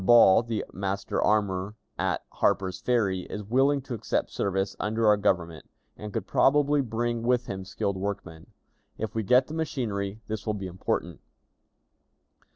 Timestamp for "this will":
10.25-10.55